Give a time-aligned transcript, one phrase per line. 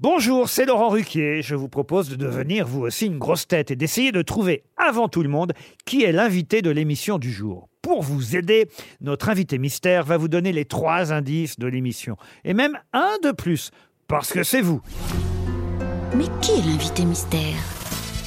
[0.00, 1.42] Bonjour, c'est Laurent Ruquier.
[1.42, 5.08] Je vous propose de devenir vous aussi une grosse tête et d'essayer de trouver avant
[5.08, 5.54] tout le monde
[5.86, 7.68] qui est l'invité de l'émission du jour.
[7.82, 8.68] Pour vous aider,
[9.00, 12.16] notre invité mystère va vous donner les trois indices de l'émission.
[12.44, 13.72] Et même un de plus,
[14.06, 14.80] parce que c'est vous.
[16.14, 17.56] Mais qui est l'invité mystère?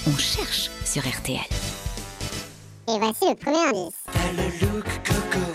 [0.07, 1.39] On cherche sur RTL.
[2.89, 3.95] Et voici le premier indice.
[4.11, 5.50] T'as le look coco.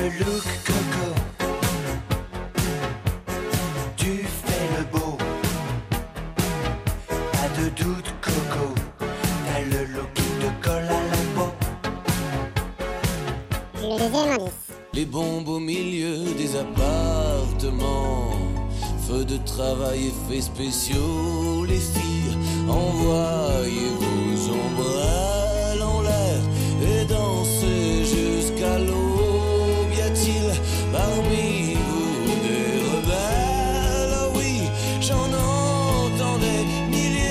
[0.00, 1.08] Le look coco.
[3.96, 4.12] Tu
[4.44, 5.18] fais le beau.
[7.32, 8.66] Pas de doute, coco.
[8.98, 11.50] T'as le look qui te colle à la peau.
[14.94, 18.32] Les bombes au milieu des appartements.
[19.06, 21.64] Feu de travail, effets spéciaux.
[21.66, 25.19] Les filles, envoyez vos ombrelles
[35.00, 37.30] j'en entends des milliers.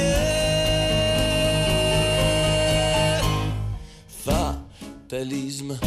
[4.08, 5.78] Fatalisme.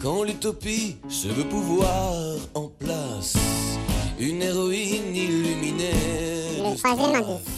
[0.00, 2.12] Quand l'utopie se veut pouvoir
[2.54, 3.34] en place,
[4.18, 5.92] une héroïne illuminée.
[6.58, 7.57] Le troisième indice.